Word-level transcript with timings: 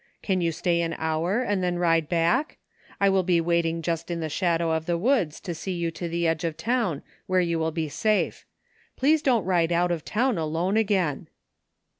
Can 0.23 0.41
you 0.41 0.51
stay 0.51 0.81
an 0.81 0.95
hour 0.97 1.41
and 1.43 1.61
then 1.61 1.77
ride 1.77 2.09
back? 2.09 2.57
I 2.99 3.07
will 3.07 3.21
be 3.21 3.39
waiting 3.39 3.83
just 3.83 4.09
in 4.09 4.19
the 4.19 4.29
shadow 4.29 4.71
of 4.71 4.87
the 4.87 4.97
woods 4.97 5.39
and 5.45 5.55
see 5.55 5.73
you 5.73 5.91
to 5.91 6.09
the 6.09 6.25
edge 6.27 6.43
of 6.43 6.57
town 6.57 7.03
where 7.27 7.39
you 7.39 7.59
will 7.59 7.69
be 7.69 7.87
safe. 7.87 8.43
Please 8.97 9.21
don't 9.21 9.45
ride 9.45 9.71
out 9.71 9.91
of 9.91 10.03
town 10.03 10.39
alone 10.39 10.75
again." 10.75 11.27